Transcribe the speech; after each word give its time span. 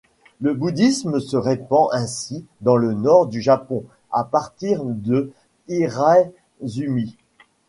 Le 0.41 0.55
bouddhisme 0.55 1.19
se 1.19 1.37
répand 1.37 1.89
ainsi 1.93 2.43
dans 2.61 2.75
le 2.75 2.95
nord 2.95 3.27
du 3.27 3.39
Japon 3.39 3.83
à 4.09 4.23
partir 4.23 4.81
de 4.83 5.31
Hiraizumi. 5.67 7.17